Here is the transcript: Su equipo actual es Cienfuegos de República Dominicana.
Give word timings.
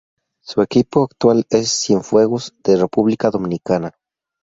Su 0.41 0.63
equipo 0.63 1.03
actual 1.03 1.45
es 1.51 1.69
Cienfuegos 1.79 2.55
de 2.63 2.75
República 2.75 3.29
Dominicana. 3.29 3.93